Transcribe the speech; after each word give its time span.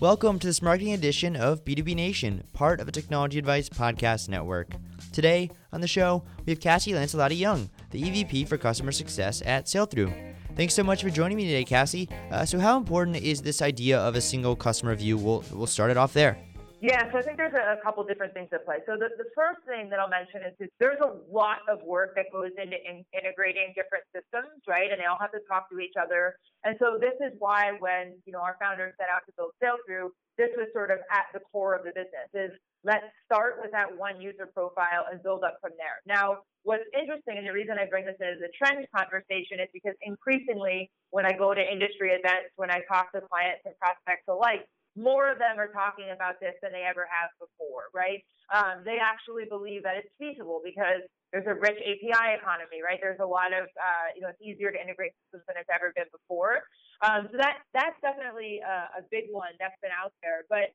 Welcome 0.00 0.38
to 0.40 0.46
this 0.46 0.60
marketing 0.60 0.92
edition 0.92 1.36
of 1.36 1.64
B2B 1.64 1.94
Nation, 1.94 2.44
part 2.52 2.80
of 2.80 2.88
a 2.88 2.92
Technology 2.92 3.38
Advice 3.38 3.70
podcast 3.70 4.28
network. 4.28 4.68
Today 5.10 5.50
on 5.72 5.80
the 5.80 5.88
show, 5.88 6.22
we 6.44 6.50
have 6.52 6.60
Cassie 6.60 6.92
Lancellotti 6.92 7.38
Young, 7.38 7.70
the 7.92 8.02
EVP 8.02 8.46
for 8.46 8.58
Customer 8.58 8.92
Success 8.92 9.42
at 9.46 9.64
Sailthru. 9.64 10.34
Thanks 10.54 10.74
so 10.74 10.82
much 10.82 11.02
for 11.02 11.08
joining 11.08 11.38
me 11.38 11.46
today, 11.46 11.64
Cassie. 11.64 12.10
Uh, 12.30 12.44
so, 12.44 12.58
how 12.58 12.76
important 12.76 13.16
is 13.16 13.40
this 13.40 13.62
idea 13.62 13.98
of 13.98 14.16
a 14.16 14.20
single 14.20 14.54
customer 14.54 14.94
view? 14.94 15.16
We'll, 15.16 15.42
we'll 15.50 15.66
start 15.66 15.90
it 15.90 15.96
off 15.96 16.12
there. 16.12 16.36
Yeah, 16.80 17.08
so 17.10 17.16
I 17.16 17.22
think 17.22 17.40
there's 17.40 17.56
a, 17.56 17.80
a 17.80 17.80
couple 17.80 18.04
different 18.04 18.34
things 18.34 18.52
at 18.52 18.68
play. 18.68 18.84
So 18.84 19.00
the, 19.00 19.08
the 19.16 19.32
first 19.32 19.64
thing 19.64 19.88
that 19.88 19.96
I'll 19.96 20.12
mention 20.12 20.44
is 20.44 20.52
that 20.60 20.68
there's 20.76 21.00
a 21.00 21.16
lot 21.32 21.64
of 21.72 21.80
work 21.80 22.12
that 22.20 22.28
goes 22.28 22.52
into 22.60 22.76
in, 22.76 23.00
integrating 23.16 23.72
different 23.72 24.04
systems, 24.12 24.60
right? 24.68 24.92
And 24.92 25.00
they 25.00 25.08
all 25.08 25.16
have 25.16 25.32
to 25.32 25.40
talk 25.48 25.72
to 25.72 25.80
each 25.80 25.96
other. 25.96 26.36
And 26.68 26.76
so 26.76 27.00
this 27.00 27.16
is 27.24 27.32
why 27.40 27.80
when, 27.80 28.20
you 28.28 28.32
know, 28.32 28.44
our 28.44 28.60
founders 28.60 28.92
set 29.00 29.08
out 29.08 29.24
to 29.24 29.32
build 29.40 29.56
Sailthru, 29.56 30.12
this 30.36 30.52
was 30.60 30.68
sort 30.76 30.92
of 30.92 31.00
at 31.08 31.32
the 31.32 31.40
core 31.48 31.72
of 31.72 31.80
the 31.80 31.96
business 31.96 32.28
is 32.36 32.52
let's 32.84 33.08
start 33.24 33.56
with 33.64 33.72
that 33.72 33.88
one 33.96 34.20
user 34.20 34.44
profile 34.52 35.08
and 35.08 35.22
build 35.24 35.48
up 35.48 35.56
from 35.64 35.72
there. 35.80 36.04
Now, 36.04 36.44
what's 36.68 36.84
interesting 36.92 37.40
and 37.40 37.48
the 37.48 37.56
reason 37.56 37.80
I 37.80 37.88
bring 37.88 38.04
this 38.04 38.20
in 38.20 38.36
as 38.36 38.42
a 38.44 38.52
trend 38.52 38.84
conversation 38.92 39.64
is 39.64 39.72
because 39.72 39.96
increasingly 40.04 40.92
when 41.08 41.24
I 41.24 41.32
go 41.32 41.56
to 41.56 41.62
industry 41.62 42.12
events, 42.12 42.52
when 42.60 42.70
I 42.70 42.84
talk 42.84 43.16
to 43.16 43.24
clients 43.24 43.64
and 43.64 43.72
prospects 43.80 44.28
alike, 44.28 44.68
more 44.96 45.30
of 45.30 45.38
them 45.38 45.60
are 45.60 45.68
talking 45.68 46.08
about 46.10 46.40
this 46.40 46.56
than 46.64 46.72
they 46.72 46.88
ever 46.88 47.04
have 47.04 47.28
before, 47.36 47.92
right? 47.92 48.24
Um, 48.48 48.80
they 48.82 48.96
actually 48.96 49.44
believe 49.44 49.84
that 49.84 50.00
it's 50.00 50.10
feasible 50.16 50.64
because 50.64 51.04
there's 51.32 51.46
a 51.46 51.54
rich 51.54 51.76
API 51.76 52.40
economy, 52.40 52.80
right? 52.80 52.96
There's 52.96 53.20
a 53.20 53.28
lot 53.28 53.52
of, 53.52 53.68
uh, 53.76 54.08
you 54.16 54.24
know, 54.24 54.32
it's 54.32 54.40
easier 54.40 54.72
to 54.72 54.80
integrate 54.80 55.12
systems 55.28 55.44
than 55.44 55.60
it's 55.60 55.68
ever 55.68 55.92
been 55.92 56.08
before. 56.08 56.64
Um, 57.04 57.28
so 57.28 57.36
that 57.36 57.60
that's 57.76 57.98
definitely 58.00 58.64
a, 58.64 59.00
a, 59.00 59.02
big 59.12 59.28
one 59.28 59.52
that's 59.60 59.76
been 59.84 59.92
out 59.92 60.16
there. 60.24 60.48
But 60.48 60.72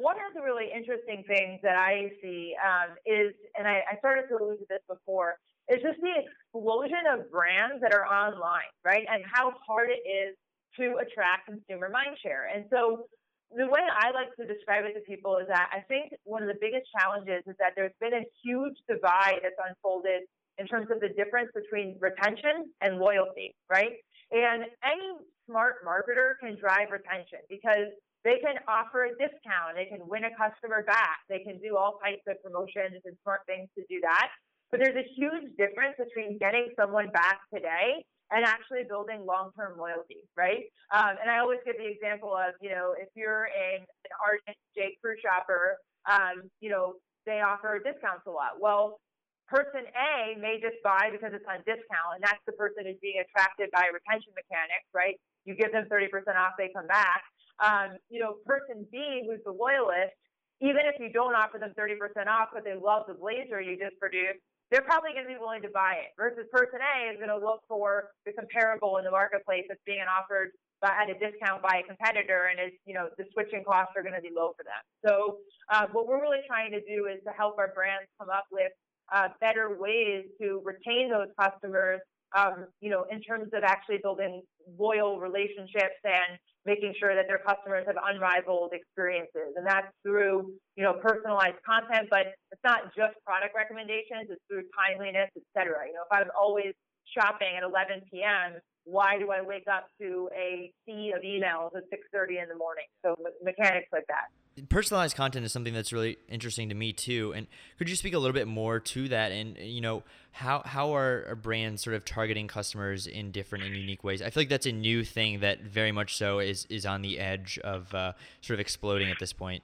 one 0.00 0.16
of 0.16 0.32
the 0.32 0.40
really 0.40 0.70
interesting 0.72 1.26
things 1.28 1.60
that 1.60 1.76
I 1.76 2.08
see 2.22 2.54
um, 2.56 2.96
is, 3.04 3.34
and 3.58 3.68
I, 3.68 3.84
I 3.84 3.98
started 3.98 4.30
to 4.30 4.40
allude 4.40 4.64
to 4.64 4.68
this 4.70 4.80
before, 4.88 5.36
is 5.68 5.82
just 5.82 6.00
the 6.00 6.14
explosion 6.24 7.04
of 7.12 7.28
brands 7.28 7.82
that 7.82 7.92
are 7.92 8.06
online, 8.06 8.72
right? 8.86 9.04
And 9.04 9.20
how 9.26 9.52
hard 9.66 9.90
it 9.90 10.00
is 10.08 10.38
to 10.80 11.02
attract 11.02 11.50
consumer 11.50 11.90
mindshare. 11.90 12.48
And 12.48 12.64
so 12.70 13.10
the 13.54 13.66
way 13.66 13.80
I 13.80 14.10
like 14.12 14.34
to 14.36 14.44
describe 14.44 14.84
it 14.84 14.92
to 14.94 15.00
people 15.00 15.38
is 15.38 15.48
that 15.48 15.70
I 15.72 15.80
think 15.88 16.12
one 16.24 16.42
of 16.42 16.48
the 16.48 16.60
biggest 16.60 16.84
challenges 16.92 17.42
is 17.46 17.56
that 17.58 17.72
there's 17.76 17.96
been 18.00 18.12
a 18.14 18.24
huge 18.44 18.76
divide 18.88 19.40
that's 19.42 19.56
unfolded 19.56 20.28
in 20.58 20.66
terms 20.66 20.88
of 20.90 21.00
the 21.00 21.08
difference 21.16 21.48
between 21.54 21.96
retention 22.00 22.68
and 22.82 22.98
loyalty, 22.98 23.54
right? 23.70 23.96
And 24.30 24.68
any 24.84 25.08
smart 25.46 25.80
marketer 25.86 26.36
can 26.40 26.58
drive 26.60 26.92
retention 26.92 27.40
because 27.48 27.88
they 28.24 28.36
can 28.44 28.60
offer 28.68 29.08
a 29.08 29.12
discount, 29.16 29.78
they 29.78 29.86
can 29.86 30.04
win 30.04 30.28
a 30.28 30.32
customer 30.36 30.84
back, 30.84 31.24
they 31.30 31.40
can 31.40 31.56
do 31.62 31.78
all 31.78 31.96
types 32.04 32.26
of 32.28 32.36
promotions 32.42 33.00
and 33.06 33.16
smart 33.22 33.40
things 33.46 33.70
to 33.78 33.84
do 33.88 34.02
that. 34.02 34.28
But 34.70 34.80
there's 34.84 34.98
a 34.98 35.08
huge 35.16 35.56
difference 35.56 35.96
between 35.96 36.36
getting 36.36 36.68
someone 36.76 37.08
back 37.14 37.40
today 37.54 38.04
and 38.30 38.44
actually 38.44 38.84
building 38.88 39.24
long-term 39.24 39.78
loyalty, 39.78 40.28
right? 40.36 40.68
Um, 40.92 41.16
and 41.20 41.30
I 41.30 41.38
always 41.38 41.60
give 41.64 41.76
the 41.80 41.88
example 41.88 42.36
of, 42.36 42.52
you 42.60 42.70
know, 42.70 42.92
if 42.98 43.08
you're 43.16 43.48
an, 43.48 43.84
an 43.88 44.12
ardent 44.20 44.58
J. 44.76 44.96
Crew 45.00 45.16
shopper, 45.20 45.80
um, 46.04 46.48
you 46.60 46.68
know, 46.68 47.00
they 47.24 47.40
offer 47.40 47.80
discounts 47.80 48.28
a 48.28 48.32
lot. 48.32 48.60
Well, 48.60 49.00
person 49.48 49.88
A 49.96 50.36
may 50.36 50.60
just 50.60 50.76
buy 50.84 51.08
because 51.08 51.32
it's 51.32 51.48
on 51.48 51.64
discount, 51.64 52.20
and 52.20 52.22
that's 52.22 52.40
the 52.44 52.52
person 52.52 52.84
who's 52.84 53.00
being 53.00 53.20
attracted 53.20 53.72
by 53.72 53.88
retention 53.88 54.36
mechanics, 54.36 54.88
right? 54.92 55.16
You 55.48 55.56
give 55.56 55.72
them 55.72 55.88
30% 55.88 56.12
off, 56.36 56.60
they 56.60 56.68
come 56.76 56.86
back. 56.86 57.24
Um, 57.64 57.96
you 58.12 58.20
know, 58.20 58.44
person 58.44 58.84
B, 58.92 59.24
who's 59.24 59.40
the 59.48 59.56
loyalist, 59.56 60.12
even 60.60 60.84
if 60.84 61.00
you 61.00 61.08
don't 61.10 61.34
offer 61.34 61.56
them 61.56 61.72
30% 61.78 61.96
off, 62.28 62.52
but 62.52 62.62
they 62.62 62.76
love 62.76 63.08
the 63.08 63.16
blazer 63.16 63.60
you 63.60 63.80
just 63.80 63.96
produced, 63.98 64.44
they're 64.70 64.84
probably 64.84 65.12
going 65.12 65.24
to 65.24 65.32
be 65.32 65.40
willing 65.40 65.62
to 65.62 65.72
buy 65.72 65.96
it. 66.04 66.12
Versus 66.16 66.44
person 66.52 66.80
A 66.80 67.10
is 67.12 67.16
going 67.16 67.32
to 67.32 67.38
look 67.38 67.60
for 67.68 68.12
the 68.26 68.32
comparable 68.32 68.98
in 68.98 69.04
the 69.04 69.10
marketplace 69.10 69.64
that's 69.68 69.80
being 69.86 70.04
offered 70.04 70.52
by, 70.80 70.92
at 70.94 71.10
a 71.10 71.16
discount 71.16 71.62
by 71.62 71.82
a 71.82 71.84
competitor, 71.86 72.50
and 72.52 72.60
is 72.60 72.74
you 72.84 72.94
know 72.94 73.08
the 73.16 73.24
switching 73.32 73.64
costs 73.64 73.92
are 73.96 74.02
going 74.02 74.14
to 74.14 74.20
be 74.20 74.30
low 74.34 74.52
for 74.56 74.64
them. 74.64 74.82
So 75.04 75.38
uh, 75.72 75.86
what 75.92 76.06
we're 76.06 76.20
really 76.20 76.44
trying 76.46 76.72
to 76.72 76.80
do 76.80 77.06
is 77.06 77.18
to 77.26 77.32
help 77.32 77.58
our 77.58 77.72
brands 77.74 78.08
come 78.20 78.28
up 78.30 78.44
with 78.52 78.72
uh, 79.12 79.28
better 79.40 79.76
ways 79.78 80.26
to 80.40 80.60
retain 80.64 81.10
those 81.10 81.28
customers. 81.40 82.00
Um, 82.36 82.66
you 82.82 82.90
know, 82.90 83.06
in 83.10 83.22
terms 83.22 83.48
of 83.54 83.64
actually 83.64 84.00
building 84.02 84.42
loyal 84.78 85.18
relationships 85.18 85.96
and 86.04 86.36
making 86.68 86.92
sure 87.00 87.16
that 87.16 87.24
their 87.26 87.40
customers 87.40 87.88
have 87.88 87.96
unrivaled 87.96 88.76
experiences. 88.76 89.56
And 89.56 89.64
that's 89.64 89.88
through, 90.04 90.52
you 90.76 90.84
know, 90.84 91.00
personalized 91.00 91.56
content, 91.64 92.12
but 92.12 92.36
it's 92.52 92.60
not 92.62 92.92
just 92.92 93.16
product 93.24 93.56
recommendations, 93.56 94.28
it's 94.28 94.44
through 94.52 94.68
timeliness, 94.76 95.32
et 95.32 95.46
cetera. 95.56 95.88
You 95.88 95.96
know, 95.96 96.04
if 96.04 96.12
I 96.12 96.20
was 96.20 96.32
always 96.36 96.76
shopping 97.14 97.56
at 97.56 97.62
11 97.62 98.02
p.m., 98.10 98.60
why 98.84 99.18
do 99.18 99.30
I 99.30 99.42
wake 99.42 99.66
up 99.70 99.88
to 100.00 100.30
a 100.34 100.72
sea 100.86 101.12
of 101.14 101.22
emails 101.22 101.76
at 101.76 101.84
6.30 101.90 102.42
in 102.42 102.48
the 102.48 102.56
morning? 102.56 102.86
So 103.04 103.16
mechanics 103.44 103.88
like 103.92 104.06
that 104.08 104.32
personalized 104.68 105.16
content 105.16 105.44
is 105.44 105.52
something 105.52 105.74
that's 105.74 105.92
really 105.92 106.18
interesting 106.28 106.68
to 106.68 106.74
me 106.74 106.92
too. 106.92 107.32
And 107.34 107.46
could 107.78 107.88
you 107.88 107.96
speak 107.96 108.14
a 108.14 108.18
little 108.18 108.34
bit 108.34 108.48
more 108.48 108.80
to 108.80 109.08
that? 109.08 109.32
And 109.32 109.56
you 109.58 109.80
know, 109.80 110.02
how 110.32 110.62
how 110.64 110.94
are, 110.94 111.34
brands 111.36 111.82
sort 111.82 111.94
of 111.94 112.04
targeting 112.04 112.48
customers 112.48 113.06
in 113.06 113.30
different 113.30 113.64
and 113.64 113.76
unique 113.76 114.04
ways? 114.04 114.22
I 114.22 114.30
feel 114.30 114.42
like 114.42 114.48
that's 114.48 114.66
a 114.66 114.72
new 114.72 115.04
thing 115.04 115.40
that 115.40 115.62
very 115.62 115.92
much 115.92 116.16
so 116.16 116.38
is 116.38 116.66
is 116.66 116.86
on 116.86 117.02
the 117.02 117.18
edge 117.18 117.58
of 117.62 117.92
uh, 117.94 118.12
sort 118.40 118.56
of 118.56 118.60
exploding 118.60 119.10
at 119.10 119.18
this 119.18 119.32
point. 119.32 119.62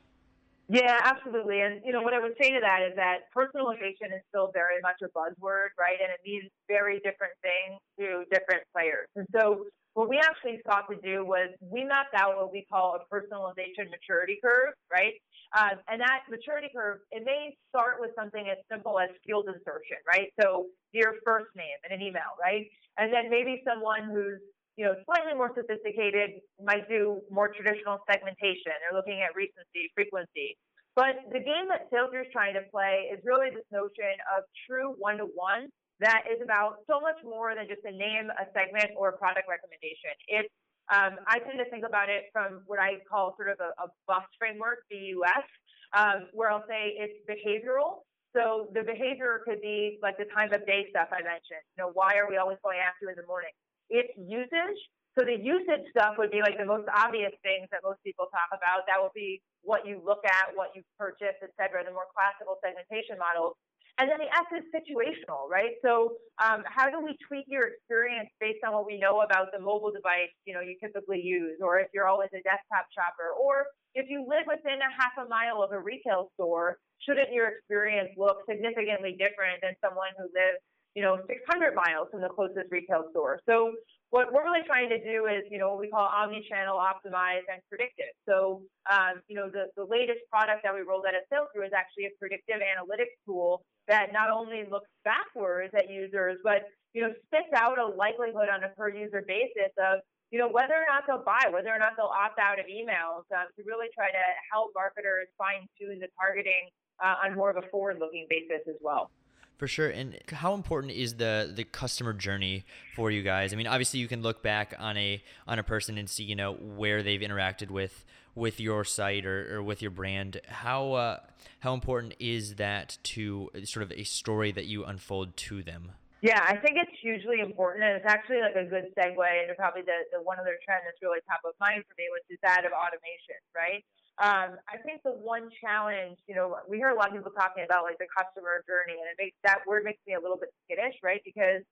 Yeah, 0.69 0.99
absolutely. 1.03 1.61
And 1.61 1.83
you 1.85 1.93
know, 1.93 2.01
what 2.03 2.15
I 2.15 2.21
would 2.21 2.35
say 2.41 2.51
to 2.51 2.61
that 2.61 2.81
is 2.89 2.97
that 2.97 3.29
personalization 3.37 4.17
is 4.17 4.23
still 4.29 4.51
very 4.55 4.81
much 4.83 4.97
a 5.03 5.09
buzzword, 5.13 5.77
right? 5.79 5.99
And 6.01 6.09
it 6.11 6.21
means 6.25 6.51
very 6.69 7.01
different 7.05 7.35
things 7.43 7.81
to 8.01 8.25
different 8.33 8.63
players. 8.73 9.09
And 9.15 9.27
so 9.35 9.67
what 9.93 10.09
we 10.09 10.19
actually 10.19 10.61
sought 10.67 10.89
to 10.91 10.97
do 11.05 11.25
was 11.25 11.51
we 11.61 11.85
mapped 11.85 12.15
out 12.15 12.37
what 12.37 12.51
we 12.51 12.67
call 12.71 12.97
a 12.97 13.15
personalization 13.15 13.91
maturity 13.93 14.39
curve, 14.43 14.75
right? 14.91 15.15
Uh, 15.57 15.77
and 15.89 16.01
that 16.01 16.23
maturity 16.31 16.69
curve, 16.75 16.99
it 17.13 17.25
may 17.25 17.55
start 17.69 17.97
with 18.01 18.11
something 18.19 18.49
as 18.51 18.59
simple 18.71 18.99
as 18.99 19.11
field 19.27 19.47
insertion, 19.47 20.01
right? 20.09 20.33
So 20.41 20.67
your 20.93 21.15
first 21.25 21.47
name 21.55 21.79
in 21.89 21.95
an 21.95 22.03
email, 22.03 22.35
right? 22.41 22.67
And 22.99 23.13
then 23.13 23.31
maybe 23.31 23.63
someone 23.69 24.11
who's 24.11 24.41
you 24.77 24.85
know, 24.85 24.95
slightly 25.07 25.35
more 25.35 25.55
sophisticated 25.55 26.43
might 26.63 26.89
do 26.89 27.23
more 27.31 27.49
traditional 27.49 28.03
segmentation. 28.11 28.75
They're 28.83 28.97
looking 28.97 29.23
at 29.23 29.35
recency, 29.35 29.91
frequency. 29.95 30.59
But 30.95 31.27
the 31.31 31.43
game 31.43 31.67
that 31.71 31.91
Sailthru 31.91 32.23
is 32.23 32.31
trying 32.31 32.55
to 32.55 32.63
play 32.71 33.11
is 33.11 33.19
really 33.27 33.51
this 33.51 33.67
notion 33.71 34.15
of 34.35 34.47
true 34.67 34.95
one-to-one 34.99 35.71
that 36.01 36.27
is 36.27 36.43
about 36.43 36.83
so 36.91 36.99
much 36.99 37.19
more 37.23 37.55
than 37.55 37.67
just 37.71 37.83
a 37.87 37.95
name, 37.95 38.31
a 38.35 38.47
segment, 38.51 38.95
or 38.99 39.15
a 39.15 39.17
product 39.19 39.47
recommendation. 39.47 40.15
It's 40.27 40.51
um, 40.93 41.17
I 41.25 41.41
tend 41.41 41.57
to 41.65 41.69
think 41.73 41.87
about 41.87 42.13
it 42.13 42.29
from 42.29 42.61
what 42.67 42.77
I 42.77 43.01
call 43.09 43.33
sort 43.41 43.49
of 43.49 43.57
a, 43.57 43.73
a 43.81 43.89
BUS 44.05 44.29
framework, 44.37 44.85
BUS, 44.93 45.49
um, 45.97 46.29
where 46.37 46.53
I'll 46.53 46.67
say 46.69 46.93
it's 47.01 47.17
behavioral. 47.25 48.05
So 48.37 48.69
the 48.75 48.83
behavior 48.83 49.41
could 49.49 49.63
be 49.63 49.97
like 50.03 50.19
the 50.19 50.29
time 50.37 50.53
of 50.53 50.67
day 50.67 50.85
stuff 50.91 51.09
I 51.09 51.25
mentioned. 51.25 51.65
You 51.79 51.89
know, 51.89 51.91
why 51.95 52.21
are 52.21 52.29
we 52.29 52.37
always 52.37 52.59
going 52.61 52.85
after 52.85 53.07
you 53.07 53.09
in 53.09 53.17
the 53.17 53.25
morning? 53.25 53.55
It's 53.91 54.13
usage. 54.17 54.81
So 55.15 55.23
the 55.23 55.39
usage 55.39 55.87
stuff 55.95 56.19
would 56.19 56.35
be 56.35 56.43
like 56.43 56.59
the 56.59 56.67
most 56.67 56.91
obvious 56.91 57.31
things 57.47 57.71
that 57.71 57.87
most 57.87 58.03
people 58.03 58.27
talk 58.35 58.51
about. 58.51 58.83
That 58.91 58.99
would 58.99 59.15
be 59.15 59.39
what 59.63 59.87
you 59.87 60.03
look 60.03 60.27
at, 60.27 60.51
what 60.59 60.75
you 60.75 60.83
purchase, 60.99 61.39
et 61.39 61.55
cetera, 61.55 61.87
the 61.87 61.95
more 61.95 62.11
classical 62.11 62.59
segmentation 62.59 63.15
models. 63.17 63.55
And 63.95 64.11
then 64.11 64.19
the 64.19 64.27
S 64.27 64.51
is 64.59 64.67
situational, 64.75 65.47
right? 65.47 65.79
So 65.79 66.19
um, 66.43 66.67
how 66.67 66.91
do 66.91 66.99
we 66.99 67.15
tweak 67.31 67.47
your 67.47 67.63
experience 67.71 68.27
based 68.43 68.59
on 68.67 68.75
what 68.75 68.91
we 68.91 68.99
know 68.99 69.23
about 69.23 69.55
the 69.55 69.63
mobile 69.63 69.95
device, 69.95 70.35
you 70.51 70.51
know, 70.51 70.59
you 70.59 70.75
typically 70.83 71.23
use, 71.23 71.63
or 71.63 71.79
if 71.79 71.95
you're 71.95 72.11
always 72.11 72.35
a 72.35 72.43
desktop 72.43 72.91
shopper, 72.91 73.31
or 73.39 73.71
if 73.95 74.11
you 74.11 74.27
live 74.27 74.51
within 74.51 74.83
a 74.83 74.91
half 74.99 75.15
a 75.23 75.31
mile 75.31 75.63
of 75.63 75.71
a 75.71 75.79
retail 75.79 76.35
store, 76.35 76.83
shouldn't 77.07 77.31
your 77.31 77.55
experience 77.55 78.11
look 78.19 78.43
significantly 78.51 79.15
different 79.15 79.63
than 79.63 79.79
someone 79.79 80.11
who 80.19 80.27
lives, 80.35 80.59
you 80.95 81.03
know, 81.03 81.19
600 81.27 81.75
miles 81.75 82.09
from 82.11 82.23
the 82.23 82.29
closest 82.29 82.71
retail 82.71 83.11
store? 83.11 83.41
So 83.47 83.75
what 84.11 84.33
we're 84.33 84.45
really 84.45 84.63
trying 84.67 84.89
to 84.91 84.99
do 85.03 85.27
is, 85.27 85.43
you 85.51 85.59
know, 85.59 85.75
what 85.75 85.81
we 85.81 85.91
call 85.91 86.07
omni-channel 86.07 86.79
optimized 86.79 87.51
and 87.51 87.59
predictive. 87.69 88.15
So, 88.29 88.63
um, 88.87 89.19
you 89.27 89.35
know, 89.35 89.51
the, 89.51 89.75
the 89.75 89.85
latest 89.85 90.23
product 90.31 90.63
that 90.63 90.73
we 90.73 90.87
rolled 90.87 91.05
out 91.07 91.19
at 91.19 91.27
Sailthru 91.27 91.67
is 91.67 91.75
actually 91.75 92.07
a 92.07 92.15
predictive 92.19 92.63
analytics 92.63 93.19
tool 93.27 93.67
that 93.89 94.13
not 94.13 94.31
only 94.31 94.65
looks 94.71 94.89
backwards 95.05 95.75
at 95.75 95.91
users, 95.91 96.39
but 96.45 96.71
you 96.95 97.03
know 97.03 97.13
spits 97.27 97.51
out 97.55 97.79
a 97.79 97.85
likelihood 97.85 98.49
on 98.49 98.65
a 98.65 98.71
per 98.79 98.89
user 98.89 99.23
basis 99.27 99.75
of 99.77 100.01
you 100.31 100.39
know 100.39 100.49
whether 100.49 100.75
or 100.75 100.87
not 100.89 101.05
they'll 101.07 101.27
buy, 101.27 101.51
whether 101.51 101.69
or 101.69 101.79
not 101.79 101.93
they'll 101.99 102.15
opt 102.15 102.39
out 102.39 102.59
of 102.59 102.67
emails, 102.67 103.27
um, 103.35 103.51
to 103.59 103.63
really 103.67 103.91
try 103.95 104.09
to 104.09 104.25
help 104.51 104.71
marketers 104.75 105.29
fine 105.37 105.67
tune 105.79 105.99
the 105.99 106.09
targeting 106.17 106.71
uh, 107.03 107.27
on 107.27 107.35
more 107.35 107.51
of 107.51 107.59
a 107.59 107.67
forward 107.69 107.99
looking 108.01 108.27
basis 108.31 108.63
as 108.71 108.79
well. 108.81 109.11
For 109.57 109.69
sure. 109.69 109.89
And 109.89 110.19
how 110.29 110.55
important 110.55 110.93
is 110.93 111.15
the 111.15 111.51
the 111.55 111.65
customer 111.65 112.13
journey 112.13 112.65
for 112.97 113.11
you 113.11 113.23
guys? 113.23 113.53
I 113.53 113.57
mean, 113.57 113.69
obviously 113.69 114.01
you 114.01 114.09
can 114.09 114.21
look 114.21 114.43
back 114.43 114.75
on 114.79 114.97
a 114.97 115.23
on 115.47 115.59
a 115.59 115.63
person 115.63 115.97
and 115.97 116.11
see, 116.11 116.25
you 116.25 116.35
know, 116.35 116.55
where 116.55 117.03
they've 117.03 117.21
interacted 117.21 117.71
with 117.71 118.05
with 118.35 118.59
your 118.59 118.85
site 118.85 119.25
or, 119.25 119.57
or 119.57 119.63
with 119.63 119.81
your 119.81 119.91
brand, 119.91 120.41
how 120.49 120.93
uh, 120.93 121.19
how 121.61 121.75
important 121.75 122.15
is 122.19 122.57
that 122.57 122.99
to 123.03 123.51
sort 123.65 123.83
of 123.83 123.93
a 123.93 124.05
story 124.05 124.53
that 124.53 124.67
you 124.67 124.85
unfold 124.85 125.37
to 125.37 125.63
them? 125.63 125.93
Yeah, 126.21 126.41
I 126.41 126.57
think 126.57 126.81
it's 126.81 126.97
hugely 127.03 127.41
important, 127.41 127.85
and 127.85 127.97
it's 128.01 128.09
actually 128.09 128.41
like 128.41 128.57
a 128.57 128.65
good 128.65 128.89
segue 128.97 129.43
into 129.43 129.55
probably 129.61 129.83
the, 129.83 130.09
the 130.11 130.23
one 130.25 130.41
other 130.41 130.57
trend 130.65 130.81
that's 130.89 130.97
really 131.05 131.21
top 131.29 131.45
of 131.45 131.53
mind 131.61 131.85
for 131.85 131.95
me, 132.01 132.09
which 132.09 132.25
is 132.33 132.41
that 132.41 132.65
of 132.65 132.73
automation, 132.73 133.37
right? 133.55 133.85
Um, 134.23 134.63
I 134.71 134.79
think 134.87 135.03
the 135.03 135.11
one 135.11 135.51
challenge, 135.59 136.19
you 136.27 136.35
know, 136.35 136.55
we 136.69 136.79
hear 136.79 136.91
a 136.91 136.95
lot 136.95 137.11
of 137.11 137.15
people 137.19 137.35
talking 137.35 137.67
about 137.67 137.83
like 137.83 137.99
the 137.99 138.07
customer 138.15 138.63
journey, 138.63 138.95
and 138.95 139.11
it 139.11 139.19
makes 139.19 139.35
that 139.43 139.67
word 139.67 139.83
makes 139.83 139.99
me 140.07 140.15
a 140.15 140.23
little 140.23 140.39
bit 140.39 140.55
skittish, 140.65 140.95
right? 141.03 141.21
Because 141.27 141.67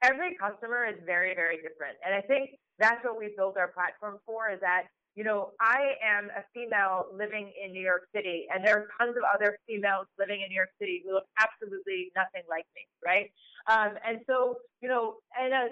every 0.00 0.32
customer 0.40 0.88
is 0.88 0.96
very, 1.04 1.36
very 1.36 1.60
different, 1.60 2.00
and 2.00 2.16
I 2.16 2.24
think 2.24 2.56
that's 2.78 3.04
what 3.04 3.20
we 3.20 3.36
built 3.36 3.60
our 3.60 3.68
platform 3.68 4.24
for. 4.24 4.48
Is 4.48 4.60
that 4.64 4.88
you 5.14 5.24
know, 5.24 5.52
I 5.60 6.00
am 6.00 6.30
a 6.32 6.40
female 6.54 7.04
living 7.12 7.52
in 7.62 7.72
New 7.72 7.84
York 7.84 8.08
City, 8.14 8.46
and 8.48 8.64
there 8.64 8.78
are 8.78 8.86
tons 8.96 9.16
of 9.16 9.24
other 9.28 9.58
females 9.68 10.06
living 10.18 10.40
in 10.40 10.48
New 10.48 10.56
York 10.56 10.72
City 10.80 11.02
who 11.04 11.12
look 11.12 11.28
absolutely 11.36 12.10
nothing 12.16 12.42
like 12.48 12.64
me, 12.72 12.88
right? 13.04 13.28
Um, 13.68 14.00
and 14.06 14.20
so, 14.26 14.56
you 14.80 14.88
know, 14.88 15.20
and 15.38 15.52
a, 15.52 15.64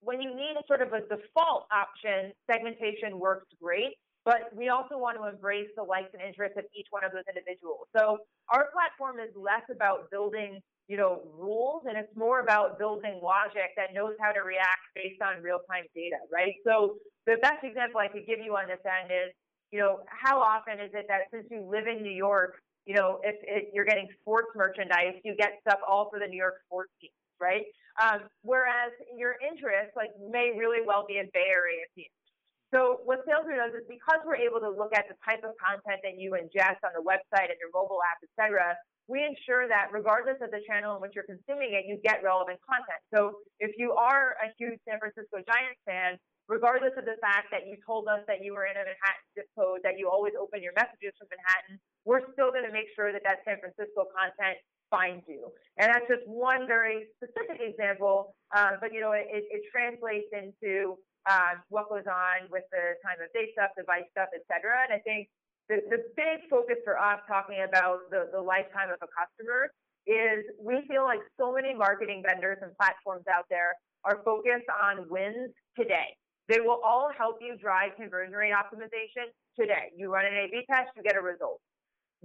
when 0.00 0.22
you 0.22 0.32
need 0.34 0.56
a 0.56 0.64
sort 0.66 0.80
of 0.80 0.94
a 0.96 1.00
default 1.04 1.68
option, 1.68 2.32
segmentation 2.48 3.20
works 3.20 3.46
great 3.60 4.00
but 4.28 4.52
we 4.52 4.68
also 4.68 5.00
want 5.00 5.16
to 5.16 5.24
embrace 5.24 5.72
the 5.72 5.82
likes 5.82 6.12
and 6.12 6.20
interests 6.20 6.60
of 6.60 6.68
each 6.76 6.84
one 6.92 7.00
of 7.00 7.16
those 7.16 7.24
individuals. 7.32 7.88
So 7.96 8.20
our 8.52 8.68
platform 8.76 9.16
is 9.16 9.32
less 9.32 9.64
about 9.72 10.12
building, 10.12 10.60
you 10.84 11.00
know, 11.00 11.24
rules 11.32 11.88
and 11.88 11.96
it's 11.96 12.12
more 12.12 12.44
about 12.44 12.76
building 12.76 13.24
logic 13.24 13.72
that 13.80 13.96
knows 13.96 14.12
how 14.20 14.36
to 14.36 14.44
react 14.44 14.84
based 14.92 15.24
on 15.24 15.40
real-time 15.40 15.88
data, 15.96 16.20
right? 16.28 16.52
So 16.60 17.00
the 17.24 17.40
best 17.40 17.64
example 17.64 18.04
I 18.04 18.12
could 18.12 18.28
give 18.28 18.44
you 18.44 18.52
on 18.52 18.68
this 18.68 18.84
end 18.84 19.08
is, 19.08 19.32
you 19.72 19.80
know, 19.80 20.04
how 20.12 20.44
often 20.44 20.76
is 20.76 20.92
it 20.92 21.08
that 21.08 21.32
since 21.32 21.48
you 21.48 21.64
live 21.64 21.88
in 21.88 22.04
New 22.04 22.12
York, 22.12 22.60
you 22.84 22.92
know, 22.92 23.24
if, 23.24 23.36
if 23.48 23.72
you're 23.72 23.88
getting 23.88 24.12
sports 24.20 24.52
merchandise, 24.52 25.16
you 25.24 25.36
get 25.40 25.56
stuff 25.64 25.80
all 25.88 26.12
for 26.12 26.20
the 26.20 26.28
New 26.28 26.36
York 26.36 26.60
sports 26.68 26.92
teams, 27.00 27.16
right? 27.40 27.64
Um, 27.96 28.28
whereas 28.44 28.92
your 29.16 29.40
interest, 29.40 29.96
like, 29.96 30.12
may 30.20 30.52
really 30.52 30.84
well 30.84 31.08
be 31.08 31.16
a 31.16 31.24
Bay 31.32 31.48
Area 31.48 31.88
team. 31.96 32.12
So 32.74 33.00
what 33.08 33.24
Sailthru 33.24 33.56
does 33.56 33.72
is 33.72 33.86
because 33.88 34.20
we're 34.28 34.36
able 34.36 34.60
to 34.60 34.68
look 34.68 34.92
at 34.92 35.08
the 35.08 35.16
type 35.24 35.40
of 35.40 35.56
content 35.56 36.04
that 36.04 36.20
you 36.20 36.36
ingest 36.36 36.84
on 36.84 36.92
the 36.92 37.00
website 37.00 37.48
and 37.48 37.56
your 37.56 37.72
mobile 37.72 38.04
app, 38.04 38.20
et 38.20 38.32
cetera, 38.36 38.76
we 39.08 39.24
ensure 39.24 39.64
that 39.72 39.88
regardless 39.88 40.36
of 40.44 40.52
the 40.52 40.60
channel 40.68 40.92
in 40.92 41.00
which 41.00 41.16
you're 41.16 41.24
consuming 41.24 41.72
it, 41.72 41.88
you 41.88 41.96
get 42.04 42.20
relevant 42.20 42.60
content. 42.60 43.00
So 43.08 43.40
if 43.56 43.72
you 43.80 43.96
are 43.96 44.36
a 44.44 44.52
huge 44.60 44.76
San 44.84 45.00
Francisco 45.00 45.40
Giants 45.48 45.80
fan, 45.88 46.20
regardless 46.44 46.92
of 47.00 47.08
the 47.08 47.16
fact 47.24 47.48
that 47.52 47.64
you 47.64 47.80
told 47.88 48.04
us 48.04 48.20
that 48.28 48.44
you 48.44 48.52
were 48.52 48.68
in 48.68 48.76
a 48.76 48.84
Manhattan 48.84 49.28
zip 49.32 49.48
code, 49.56 49.80
that 49.80 49.96
you 49.96 50.12
always 50.12 50.36
open 50.36 50.60
your 50.60 50.76
messages 50.76 51.16
from 51.16 51.32
Manhattan, 51.32 51.80
we're 52.04 52.24
still 52.36 52.52
going 52.52 52.68
to 52.68 52.72
make 52.72 52.92
sure 52.92 53.16
that 53.16 53.24
that 53.24 53.40
San 53.48 53.56
Francisco 53.64 54.12
content 54.12 54.60
finds 54.92 55.24
you. 55.28 55.52
And 55.80 55.88
that's 55.88 56.08
just 56.08 56.24
one 56.24 56.68
very 56.68 57.08
specific 57.16 57.60
example, 57.60 58.36
uh, 58.56 58.76
but 58.80 58.92
you 58.92 59.00
know, 59.00 59.12
it, 59.12 59.28
it 59.28 59.64
translates 59.72 60.28
into 60.32 60.96
um, 61.28 61.60
what 61.68 61.92
goes 61.92 62.08
on 62.08 62.48
with 62.48 62.64
the 62.72 62.96
time 63.04 63.20
of 63.20 63.28
day 63.36 63.52
stuff, 63.52 63.70
the 63.76 63.84
device 63.84 64.08
stuff, 64.16 64.32
et 64.32 64.42
cetera. 64.48 64.88
And 64.88 64.96
I 64.96 65.00
think 65.04 65.28
the, 65.68 65.84
the 65.92 66.00
big 66.16 66.48
focus 66.48 66.80
for 66.82 66.96
us 66.96 67.20
talking 67.28 67.60
about 67.60 68.08
the, 68.10 68.32
the 68.32 68.40
lifetime 68.40 68.88
of 68.88 68.96
a 69.04 69.10
customer 69.12 69.68
is 70.08 70.40
we 70.56 70.80
feel 70.88 71.04
like 71.04 71.20
so 71.36 71.52
many 71.52 71.76
marketing 71.76 72.24
vendors 72.24 72.56
and 72.64 72.72
platforms 72.80 73.28
out 73.28 73.44
there 73.52 73.76
are 74.08 74.24
focused 74.24 74.70
on 74.72 75.04
wins 75.12 75.52
today. 75.76 76.16
They 76.48 76.64
will 76.64 76.80
all 76.80 77.12
help 77.12 77.44
you 77.44 77.60
drive 77.60 77.92
conversion 78.00 78.32
rate 78.32 78.56
optimization 78.56 79.28
today. 79.52 79.92
You 79.92 80.08
run 80.08 80.24
an 80.24 80.32
A-B 80.32 80.64
test, 80.64 80.88
you 80.96 81.04
get 81.04 81.12
a 81.12 81.20
result. 81.20 81.60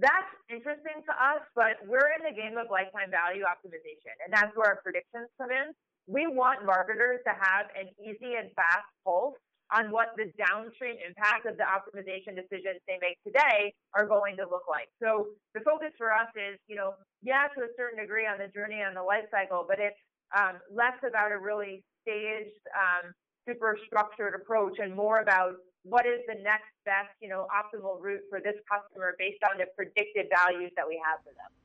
That's 0.00 0.32
interesting 0.48 1.04
to 1.04 1.12
us, 1.12 1.44
but 1.54 1.76
we're 1.84 2.08
in 2.16 2.24
the 2.24 2.32
game 2.32 2.56
of 2.56 2.72
lifetime 2.72 3.12
value 3.12 3.44
optimization, 3.44 4.16
and 4.24 4.32
that's 4.32 4.50
where 4.56 4.74
our 4.74 4.80
predictions 4.80 5.28
come 5.36 5.52
in 5.52 5.76
we 6.06 6.26
want 6.26 6.64
marketers 6.64 7.20
to 7.26 7.32
have 7.32 7.66
an 7.78 7.88
easy 8.00 8.36
and 8.36 8.50
fast 8.54 8.88
pulse 9.04 9.34
on 9.72 9.90
what 9.90 10.12
the 10.16 10.28
downstream 10.36 10.96
impact 11.00 11.46
of 11.46 11.56
the 11.56 11.64
optimization 11.64 12.36
decisions 12.36 12.78
they 12.86 13.00
make 13.00 13.16
today 13.24 13.72
are 13.96 14.06
going 14.06 14.36
to 14.36 14.44
look 14.44 14.68
like. 14.68 14.92
So 15.00 15.32
the 15.54 15.60
focus 15.60 15.90
for 15.96 16.12
us 16.12 16.28
is, 16.36 16.60
you 16.68 16.76
know, 16.76 16.94
yeah, 17.22 17.48
to 17.56 17.64
a 17.64 17.70
certain 17.76 17.98
degree 17.98 18.26
on 18.28 18.36
the 18.36 18.48
journey 18.52 18.84
and 18.84 18.94
the 18.94 19.02
life 19.02 19.24
cycle, 19.32 19.64
but 19.66 19.80
it's 19.80 19.96
um, 20.36 20.60
less 20.68 20.96
about 21.00 21.32
a 21.32 21.38
really 21.38 21.82
staged, 22.04 22.60
um, 22.76 23.16
super 23.48 23.78
structured 23.86 24.34
approach 24.36 24.76
and 24.78 24.94
more 24.94 25.20
about 25.20 25.56
what 25.84 26.04
is 26.06 26.20
the 26.28 26.36
next 26.44 26.72
best, 26.84 27.12
you 27.20 27.28
know, 27.28 27.46
optimal 27.48 28.00
route 28.00 28.24
for 28.28 28.40
this 28.40 28.56
customer 28.68 29.16
based 29.18 29.40
on 29.48 29.56
the 29.56 29.66
predicted 29.76 30.28
values 30.32 30.72
that 30.76 30.84
we 30.88 31.00
have 31.00 31.20
for 31.24 31.32
them. 31.36 31.63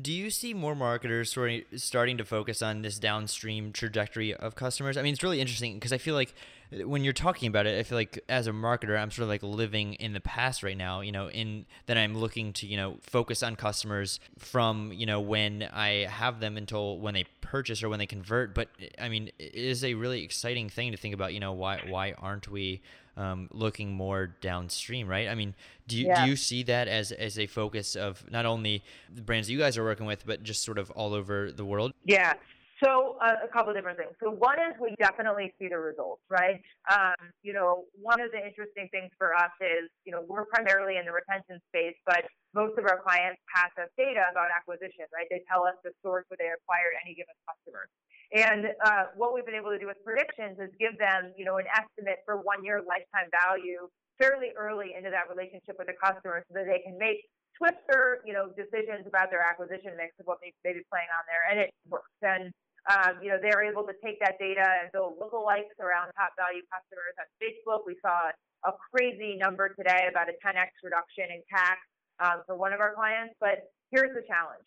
Do 0.00 0.12
you 0.12 0.30
see 0.30 0.54
more 0.54 0.76
marketers 0.76 1.36
starting 1.76 2.18
to 2.18 2.24
focus 2.24 2.62
on 2.62 2.82
this 2.82 2.98
downstream 3.00 3.72
trajectory 3.72 4.32
of 4.32 4.54
customers? 4.54 4.96
I 4.96 5.02
mean, 5.02 5.12
it's 5.12 5.24
really 5.24 5.40
interesting 5.40 5.74
because 5.74 5.92
I 5.92 5.98
feel 5.98 6.14
like 6.14 6.34
uh, 6.72 6.86
when 6.86 7.02
you're 7.02 7.12
talking 7.12 7.48
about 7.48 7.66
it, 7.66 7.76
I 7.78 7.82
feel 7.82 7.98
like 7.98 8.22
as 8.28 8.46
a 8.46 8.52
marketer, 8.52 8.96
I'm 8.96 9.10
sort 9.10 9.24
of 9.24 9.28
like 9.28 9.42
living 9.42 9.94
in 9.94 10.12
the 10.12 10.20
past 10.20 10.62
right 10.62 10.76
now, 10.76 11.00
you 11.00 11.10
know, 11.10 11.28
in 11.28 11.66
that 11.86 11.98
I'm 11.98 12.16
looking 12.16 12.52
to, 12.54 12.66
you 12.66 12.76
know, 12.76 12.98
focus 13.02 13.42
on 13.42 13.56
customers 13.56 14.20
from, 14.38 14.92
you 14.92 15.06
know, 15.06 15.20
when 15.20 15.68
I 15.72 16.06
have 16.08 16.38
them 16.38 16.56
until 16.56 16.98
when 16.98 17.14
they 17.14 17.24
purchase 17.40 17.82
or 17.82 17.88
when 17.88 17.98
they 17.98 18.06
convert. 18.06 18.54
But 18.54 18.68
I 19.00 19.08
mean, 19.08 19.30
it 19.38 19.54
is 19.54 19.82
a 19.82 19.94
really 19.94 20.22
exciting 20.22 20.68
thing 20.68 20.92
to 20.92 20.96
think 20.96 21.14
about, 21.14 21.34
you 21.34 21.40
know, 21.40 21.52
why 21.52 21.82
why 21.88 22.12
aren't 22.18 22.48
we 22.48 22.82
um, 23.18 23.48
looking 23.52 23.92
more 23.92 24.28
downstream, 24.40 25.08
right? 25.08 25.28
I 25.28 25.34
mean, 25.34 25.54
do 25.88 25.98
you, 25.98 26.06
yeah. 26.06 26.24
do 26.24 26.30
you 26.30 26.36
see 26.36 26.62
that 26.64 26.86
as, 26.86 27.10
as 27.12 27.38
a 27.38 27.46
focus 27.46 27.96
of 27.96 28.24
not 28.30 28.46
only 28.46 28.82
the 29.12 29.22
brands 29.22 29.48
that 29.48 29.52
you 29.52 29.58
guys 29.58 29.76
are 29.76 29.84
working 29.84 30.06
with, 30.06 30.24
but 30.24 30.42
just 30.42 30.62
sort 30.62 30.78
of 30.78 30.90
all 30.92 31.12
over 31.12 31.50
the 31.50 31.64
world? 31.64 31.92
Yeah. 32.04 32.34
So 32.78 33.18
uh, 33.18 33.42
a 33.42 33.50
couple 33.50 33.74
of 33.74 33.76
different 33.76 33.98
things. 33.98 34.14
So 34.22 34.30
one 34.30 34.54
is 34.62 34.78
we 34.78 34.94
definitely 35.02 35.50
see 35.58 35.66
the 35.66 35.82
results, 35.82 36.22
right? 36.30 36.62
Um, 36.86 37.18
you 37.42 37.50
know, 37.52 37.90
one 37.98 38.22
of 38.22 38.30
the 38.30 38.38
interesting 38.38 38.86
things 38.94 39.10
for 39.18 39.34
us 39.34 39.50
is, 39.58 39.90
you 40.06 40.14
know, 40.14 40.22
we're 40.30 40.46
primarily 40.46 40.94
in 40.94 41.02
the 41.02 41.10
retention 41.10 41.58
space, 41.74 41.98
but 42.06 42.22
most 42.54 42.78
of 42.78 42.86
our 42.86 43.02
clients 43.02 43.42
pass 43.50 43.74
us 43.82 43.90
data 43.98 44.30
about 44.30 44.54
acquisition, 44.54 45.10
right? 45.10 45.26
They 45.26 45.42
tell 45.50 45.66
us 45.66 45.74
the 45.82 45.90
source 46.06 46.22
where 46.30 46.38
they 46.38 46.54
acquired 46.54 46.94
any 47.02 47.18
given 47.18 47.34
customer. 47.50 47.90
And 48.28 48.68
uh, 48.84 49.08
what 49.16 49.32
we've 49.32 49.46
been 49.46 49.56
able 49.56 49.72
to 49.72 49.80
do 49.80 49.88
with 49.88 49.96
predictions 50.04 50.60
is 50.60 50.68
give 50.76 51.00
them, 51.00 51.32
you 51.36 51.48
know, 51.48 51.56
an 51.56 51.64
estimate 51.72 52.20
for 52.28 52.36
one 52.36 52.60
year 52.60 52.84
lifetime 52.84 53.32
value 53.32 53.88
fairly 54.20 54.52
early 54.58 54.92
into 54.98 55.08
that 55.08 55.30
relationship 55.32 55.80
with 55.80 55.88
the 55.88 55.96
customer 55.96 56.44
so 56.50 56.60
that 56.60 56.66
they 56.68 56.82
can 56.84 56.98
make 57.00 57.24
swifter, 57.56 58.20
you 58.28 58.36
know, 58.36 58.52
decisions 58.52 59.08
about 59.08 59.32
their 59.32 59.40
acquisition 59.40 59.96
mix 59.96 60.12
of 60.20 60.26
what 60.28 60.38
they 60.44 60.52
may 60.60 60.76
be 60.76 60.84
playing 60.92 61.08
on 61.14 61.24
there. 61.24 61.44
And 61.48 61.56
it 61.56 61.70
works. 61.88 62.12
And, 62.20 62.52
um, 62.90 63.16
you 63.24 63.32
know, 63.32 63.40
they're 63.40 63.64
able 63.64 63.88
to 63.88 63.96
take 64.04 64.20
that 64.20 64.36
data 64.36 64.62
and 64.62 64.92
build 64.92 65.16
lookalikes 65.16 65.74
around 65.80 66.12
top 66.14 66.36
value 66.36 66.62
customers 66.68 67.14
on 67.16 67.26
Facebook. 67.40 67.88
We 67.88 67.96
saw 68.04 68.28
a 68.68 68.72
crazy 68.92 69.40
number 69.40 69.72
today 69.72 70.10
about 70.10 70.28
a 70.28 70.36
10x 70.44 70.76
reduction 70.84 71.32
in 71.32 71.40
CAC 71.48 71.78
um, 72.20 72.44
for 72.44 72.60
one 72.60 72.76
of 72.76 72.80
our 72.80 72.92
clients. 72.92 73.34
But 73.40 73.72
here's 73.90 74.12
the 74.12 74.26
challenge. 74.26 74.66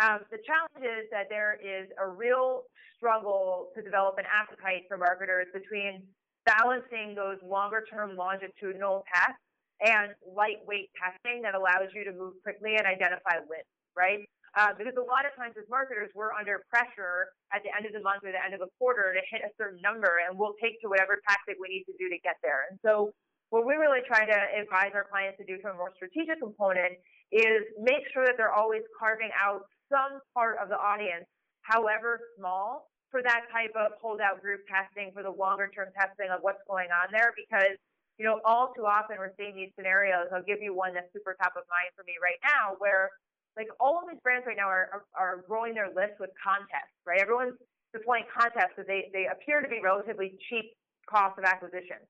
Um, 0.00 0.24
the 0.32 0.40
challenge 0.40 0.80
is 0.80 1.10
that 1.12 1.28
there 1.28 1.60
is 1.60 1.88
a 2.00 2.08
real 2.08 2.64
struggle 2.96 3.68
to 3.76 3.82
develop 3.82 4.16
an 4.16 4.24
appetite 4.30 4.88
for 4.88 4.96
marketers 4.96 5.46
between 5.52 6.06
balancing 6.46 7.14
those 7.14 7.36
longer 7.44 7.84
term 7.90 8.16
longitudinal 8.16 9.04
tests 9.12 9.42
and 9.82 10.14
lightweight 10.22 10.88
testing 10.94 11.42
that 11.42 11.54
allows 11.54 11.90
you 11.92 12.06
to 12.06 12.14
move 12.14 12.38
quickly 12.42 12.78
and 12.78 12.86
identify 12.86 13.42
wins, 13.50 13.68
right? 13.98 14.22
Uh, 14.52 14.70
because 14.76 14.92
a 15.00 15.06
lot 15.08 15.24
of 15.24 15.32
times 15.34 15.56
as 15.56 15.64
marketers, 15.72 16.12
we're 16.12 16.32
under 16.36 16.60
pressure 16.68 17.32
at 17.56 17.64
the 17.64 17.72
end 17.72 17.88
of 17.88 17.92
the 17.96 18.04
month 18.04 18.20
or 18.20 18.30
the 18.30 18.40
end 18.40 18.52
of 18.52 18.60
a 18.60 18.68
quarter 18.76 19.16
to 19.16 19.22
hit 19.32 19.40
a 19.40 19.50
certain 19.56 19.80
number, 19.80 20.20
and 20.28 20.36
we'll 20.36 20.56
take 20.60 20.76
to 20.84 20.92
whatever 20.92 21.16
tactic 21.24 21.56
we 21.56 21.72
need 21.72 21.84
to 21.88 21.96
do 21.96 22.12
to 22.12 22.20
get 22.20 22.36
there. 22.44 22.68
And 22.68 22.76
so, 22.84 23.16
what 23.48 23.64
we 23.68 23.76
really 23.76 24.00
try 24.08 24.24
to 24.24 24.38
advise 24.56 24.92
our 24.96 25.04
clients 25.08 25.36
to 25.40 25.44
do 25.44 25.60
from 25.60 25.76
a 25.76 25.78
more 25.80 25.92
strategic 25.96 26.40
component 26.40 26.96
is 27.32 27.64
make 27.80 28.04
sure 28.12 28.24
that 28.24 28.36
they're 28.36 28.52
always 28.52 28.80
carving 28.96 29.28
out 29.36 29.68
some 29.92 30.24
part 30.32 30.56
of 30.56 30.72
the 30.72 30.80
audience, 30.80 31.28
however 31.60 32.32
small, 32.40 32.88
for 33.12 33.20
that 33.20 33.44
type 33.52 33.76
of 33.76 33.92
holdout 34.00 34.40
group 34.40 34.64
testing, 34.64 35.12
for 35.12 35.20
the 35.20 35.30
longer 35.30 35.68
term 35.68 35.92
testing 35.92 36.32
of 36.32 36.40
what's 36.40 36.64
going 36.64 36.88
on 36.88 37.12
there, 37.12 37.36
because 37.36 37.76
you 38.20 38.24
know, 38.28 38.40
all 38.44 38.72
too 38.76 38.84
often 38.84 39.16
we're 39.18 39.32
seeing 39.36 39.56
these 39.56 39.72
scenarios. 39.76 40.28
I'll 40.32 40.44
give 40.44 40.60
you 40.60 40.76
one 40.76 40.92
that's 40.92 41.08
super 41.12 41.36
top 41.40 41.56
of 41.56 41.64
mind 41.68 41.92
for 41.96 42.04
me 42.04 42.16
right 42.20 42.40
now, 42.44 42.76
where 42.80 43.08
like 43.56 43.68
all 43.80 44.00
of 44.00 44.08
these 44.08 44.20
brands 44.24 44.44
right 44.48 44.56
now 44.56 44.68
are, 44.68 44.88
are, 44.92 45.04
are 45.16 45.36
growing 45.44 45.76
their 45.76 45.92
list 45.92 46.16
with 46.20 46.32
contests, 46.40 46.96
right? 47.04 47.20
Everyone's 47.20 47.56
deploying 47.92 48.24
contests 48.32 48.72
because 48.76 48.88
they, 48.88 49.12
they 49.12 49.28
appear 49.28 49.60
to 49.60 49.68
be 49.68 49.80
relatively 49.84 50.36
cheap 50.48 50.72
cost 51.08 51.36
of 51.36 51.44
acquisition. 51.44 52.00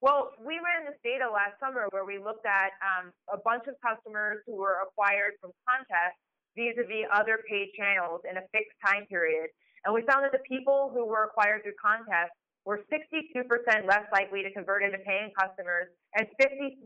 Well, 0.00 0.32
we 0.40 0.60
ran 0.60 0.84
this 0.84 0.96
data 1.00 1.24
last 1.28 1.56
summer 1.56 1.88
where 1.92 2.04
we 2.04 2.20
looked 2.20 2.44
at 2.44 2.76
um, 2.84 3.12
a 3.32 3.40
bunch 3.40 3.64
of 3.68 3.76
customers 3.80 4.44
who 4.44 4.56
were 4.56 4.84
acquired 4.84 5.40
from 5.40 5.52
contests 5.64 6.20
vis-a-vis 6.56 7.06
other 7.14 7.44
paid 7.48 7.70
channels 7.76 8.24
in 8.28 8.40
a 8.40 8.44
fixed 8.50 8.74
time 8.84 9.06
period. 9.06 9.52
And 9.84 9.94
we 9.94 10.02
found 10.02 10.24
that 10.24 10.32
the 10.32 10.42
people 10.48 10.90
who 10.90 11.06
were 11.06 11.30
acquired 11.30 11.62
through 11.62 11.78
contests 11.78 12.34
we're 12.66 12.82
62% 12.90 13.46
less 13.86 14.02
likely 14.10 14.42
to 14.42 14.50
convert 14.50 14.82
into 14.82 14.98
paying 15.06 15.30
customers 15.38 15.86
and 16.18 16.26
53% 16.42 16.82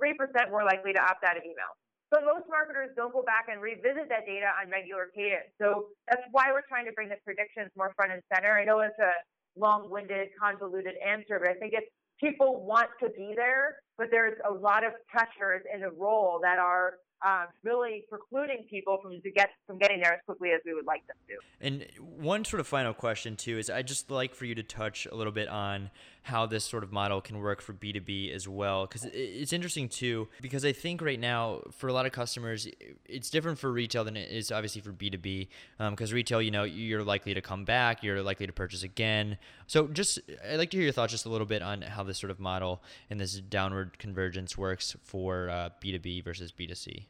more 0.53 0.63
likely 0.63 0.93
to 0.93 1.01
opt 1.01 1.25
out 1.25 1.41
of 1.41 1.43
email. 1.43 1.73
But 2.13 2.29
most 2.29 2.45
marketers 2.53 2.91
don't 2.97 3.15
go 3.17 3.25
back 3.25 3.49
and 3.49 3.63
revisit 3.63 4.13
that 4.13 4.29
data 4.29 4.53
on 4.61 4.69
regular 4.69 5.09
cadence. 5.17 5.49
So 5.57 5.89
that's 6.07 6.23
why 6.33 6.53
we're 6.53 6.69
trying 6.69 6.85
to 6.85 6.93
bring 6.93 7.09
the 7.09 7.17
predictions 7.25 7.73
more 7.79 7.97
front 7.97 8.13
and 8.13 8.21
center. 8.29 8.53
I 8.53 8.65
know 8.69 8.81
it's 8.81 8.99
a 9.01 9.15
long-winded, 9.57 10.37
convoluted 10.37 11.01
answer, 11.01 11.41
but 11.41 11.49
I 11.49 11.55
think 11.55 11.73
it's 11.73 11.89
people 12.21 12.61
want 12.67 12.93
to 13.01 13.09
be 13.17 13.33
there, 13.35 13.81
but 13.97 14.09
there's 14.11 14.37
a 14.45 14.53
lot 14.53 14.85
of 14.85 14.93
pressures 15.09 15.65
in 15.73 15.81
the 15.81 15.97
role 15.97 16.41
that 16.43 16.59
are 16.59 17.01
um, 17.25 17.47
really 17.63 18.05
precluding 18.09 18.65
people 18.69 18.99
from 19.03 19.21
get 19.35 19.51
from 19.67 19.79
getting 19.79 20.01
there 20.01 20.15
as 20.15 20.21
quickly 20.27 20.51
as 20.51 20.61
we 20.65 20.75
would 20.75 20.87
like 20.87 21.07
them 21.07 21.17
to. 21.29 21.67
And 21.67 21.87
one 22.21 22.45
sort 22.45 22.61
of 22.61 22.67
final 22.67 22.93
question 22.93 23.37
too 23.37 23.59
is 23.59 23.71
I'd 23.71 23.87
just 23.87 24.11
like 24.11 24.35
for 24.35 24.45
you 24.45 24.55
to 24.55 24.63
touch 24.63 25.07
a 25.11 25.15
little 25.15 25.33
bit 25.33 25.49
on 25.49 25.91
how 26.23 26.45
this 26.45 26.65
sort 26.65 26.85
of 26.85 26.93
model 26.93 27.21
can 27.21 27.39
work 27.39 27.63
for 27.63 27.73
B2B 27.73 28.33
as 28.35 28.47
well 28.47 28.87
because 28.87 29.07
it's 29.07 29.53
interesting 29.53 29.89
too 29.89 30.29
because 30.43 30.65
I 30.65 30.73
think 30.73 31.01
right 31.01 31.19
now 31.19 31.63
for 31.73 31.89
a 31.89 31.93
lot 31.93 32.05
of 32.05 32.13
customers 32.13 32.69
it's 33.07 33.31
different 33.31 33.59
for 33.59 33.73
retail 33.73 34.05
than 34.05 34.17
it 34.17 34.31
is 34.31 34.53
obviously 34.53 34.83
for 34.83 34.93
B2B 34.93 35.49
because 35.91 36.11
um, 36.11 36.15
retail 36.15 36.43
you 36.43 36.51
know 36.51 36.65
you're 36.65 37.03
likely 37.03 37.33
to 37.33 37.41
come 37.41 37.65
back 37.65 38.03
you're 38.03 38.23
likely 38.23 38.47
to 38.47 38.53
purchase 38.53 38.83
again 38.83 39.39
so 39.67 39.89
just 39.89 40.19
I'd 40.49 40.57
like 40.57 40.71
to 40.71 40.77
hear 40.77 40.85
your 40.85 40.93
thoughts 40.93 41.13
just 41.13 41.25
a 41.25 41.31
little 41.31 41.47
bit 41.47 41.63
on 41.63 41.83
how 41.83 42.03
this 42.03 42.19
sort 42.19 42.31
of 42.31 42.39
model 42.39 42.83
and 43.09 43.19
this 43.19 43.35
downward 43.41 43.99
convergence 43.99 44.59
works 44.59 44.97
for 45.03 45.49
uh, 45.49 45.71
B2B 45.83 46.23
versus 46.23 46.53
B2C. 46.53 47.05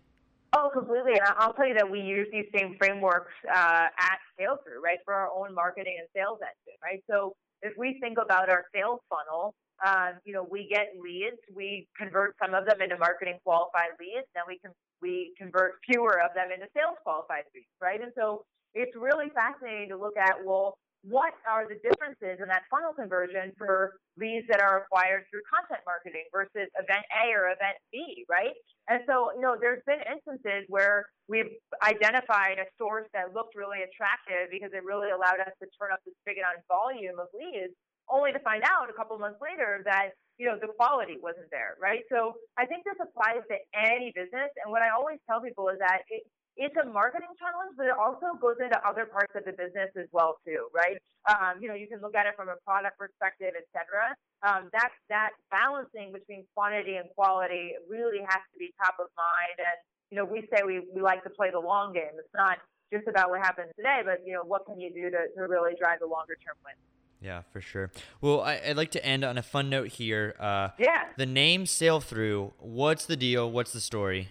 Oh, 0.61 0.69
completely. 0.69 1.13
And 1.13 1.23
I'll 1.39 1.55
tell 1.55 1.67
you 1.67 1.75
that 1.75 1.91
we 1.91 2.01
use 2.01 2.29
these 2.31 2.45
same 2.55 2.77
frameworks 2.79 3.33
uh, 3.49 3.89
at 3.97 4.19
Sailthru, 4.37 4.77
right, 4.85 4.99
for 5.07 5.15
our 5.15 5.31
own 5.33 5.55
marketing 5.55 5.97
and 5.99 6.07
sales 6.15 6.39
engine, 6.43 6.77
right? 6.85 7.03
So 7.09 7.33
if 7.63 7.73
we 7.79 7.97
think 7.99 8.19
about 8.23 8.51
our 8.51 8.65
sales 8.75 9.01
funnel, 9.09 9.55
um, 9.87 10.21
you 10.27 10.35
know, 10.35 10.47
we 10.51 10.69
get 10.69 10.93
leads, 11.01 11.41
we 11.57 11.89
convert 11.97 12.37
some 12.43 12.53
of 12.53 12.67
them 12.67 12.83
into 12.83 12.99
marketing 12.99 13.39
qualified 13.43 13.97
leads, 13.99 14.29
then 14.35 14.45
we 14.47 14.59
can 14.59 14.73
we 15.01 15.33
convert 15.39 15.81
fewer 15.91 16.21
of 16.21 16.35
them 16.35 16.53
into 16.53 16.67
sales 16.77 17.01
qualified 17.05 17.49
leads, 17.55 17.73
right? 17.81 18.03
And 18.03 18.13
so 18.15 18.45
it's 18.75 18.93
really 18.95 19.33
fascinating 19.33 19.89
to 19.89 19.97
look 19.97 20.19
at 20.19 20.45
well, 20.45 20.77
what 21.03 21.33
are 21.49 21.65
the 21.65 21.81
differences 21.81 22.43
in 22.43 22.49
that 22.53 22.69
funnel 22.69 22.93
conversion 22.93 23.53
for 23.57 23.97
leads 24.21 24.45
that 24.53 24.61
are 24.61 24.85
acquired 24.85 25.25
through 25.33 25.41
content 25.49 25.81
marketing 25.89 26.29
versus 26.29 26.69
event 26.77 27.05
A 27.25 27.33
or 27.33 27.49
event 27.49 27.81
B, 27.89 28.29
right? 28.29 28.53
And 28.89 29.01
so, 29.09 29.33
you 29.33 29.41
know, 29.41 29.57
there's 29.57 29.81
been 29.89 30.05
instances 30.05 30.69
where 30.69 31.09
we've 31.25 31.49
identified 31.81 32.61
a 32.61 32.69
source 32.77 33.09
that 33.17 33.33
looked 33.33 33.57
really 33.57 33.81
attractive 33.81 34.53
because 34.53 34.77
it 34.77 34.85
really 34.85 35.09
allowed 35.09 35.41
us 35.41 35.57
to 35.65 35.67
turn 35.81 35.89
up 35.89 36.05
the 36.05 36.13
spigot 36.21 36.45
on 36.45 36.61
volume 36.69 37.17
of 37.17 37.33
leads, 37.33 37.73
only 38.13 38.35
to 38.37 38.41
find 38.45 38.61
out 38.69 38.93
a 38.93 38.97
couple 38.97 39.17
months 39.17 39.41
later 39.41 39.81
that, 39.89 40.13
you 40.37 40.45
know, 40.45 40.61
the 40.61 40.69
quality 40.77 41.17
wasn't 41.17 41.49
there, 41.49 41.81
right? 41.81 42.05
So 42.13 42.37
I 42.61 42.67
think 42.67 42.85
this 42.85 42.99
applies 43.01 43.41
to 43.49 43.57
any 43.73 44.13
business. 44.13 44.53
And 44.61 44.69
what 44.69 44.83
I 44.85 44.93
always 44.93 45.17
tell 45.25 45.41
people 45.41 45.73
is 45.73 45.79
that 45.81 46.05
it, 46.13 46.27
it's 46.61 46.77
a 46.77 46.85
marketing 46.85 47.33
challenge, 47.41 47.73
but 47.81 47.89
it 47.89 47.97
also 47.97 48.37
goes 48.37 48.61
into 48.61 48.77
other 48.85 49.09
parts 49.09 49.33
of 49.33 49.49
the 49.49 49.57
business 49.57 49.89
as 49.97 50.05
well 50.13 50.37
too, 50.45 50.69
right? 50.77 51.01
Um, 51.25 51.57
you 51.57 51.73
know, 51.73 51.75
you 51.75 51.89
can 51.89 52.05
look 52.05 52.15
at 52.15 52.29
it 52.29 52.37
from 52.37 52.53
a 52.53 52.61
product 52.69 53.01
perspective, 53.01 53.57
et 53.57 53.65
cetera. 53.73 54.13
Um, 54.45 54.69
that 54.77 54.93
that 55.09 55.33
balancing 55.51 56.13
between 56.13 56.45
quantity 56.53 57.01
and 57.01 57.09
quality 57.17 57.73
really 57.89 58.21
has 58.21 58.45
to 58.53 58.57
be 58.61 58.77
top 58.77 59.01
of 59.01 59.09
mind. 59.17 59.57
And 59.57 59.79
you 60.13 60.21
know, 60.21 60.29
we 60.29 60.45
say 60.53 60.61
we, 60.61 60.85
we 60.95 61.01
like 61.01 61.25
to 61.25 61.31
play 61.31 61.49
the 61.51 61.59
long 61.59 61.97
game. 61.97 62.13
It's 62.21 62.37
not 62.37 62.59
just 62.93 63.09
about 63.09 63.31
what 63.31 63.41
happens 63.41 63.73
today, 63.77 64.05
but 64.05 64.21
you 64.29 64.37
know, 64.37 64.45
what 64.45 64.67
can 64.67 64.79
you 64.79 64.93
do 64.93 65.09
to, 65.09 65.33
to 65.33 65.49
really 65.49 65.73
drive 65.81 66.01
the 66.01 66.07
longer 66.07 66.37
term 66.45 66.61
win? 66.61 66.77
Yeah, 67.23 67.43
for 67.53 67.61
sure. 67.61 67.91
Well, 68.21 68.41
I, 68.41 68.61
would 68.69 68.77
like 68.77 68.91
to 68.93 69.05
end 69.05 69.25
on 69.25 69.37
a 69.39 69.43
fun 69.43 69.69
note 69.71 69.89
here. 69.89 70.35
Uh, 70.39 70.69
yeah. 70.79 71.05
The 71.17 71.27
name 71.27 71.65
Sailthru. 71.65 72.53
What's 72.59 73.07
the 73.07 73.17
deal? 73.17 73.51
What's 73.51 73.73
the 73.73 73.81
story? 73.81 74.29